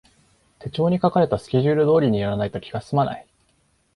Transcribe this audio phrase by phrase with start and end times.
[0.57, 3.27] 手帳に書かれたスケジュール通りにやらないと気がすまない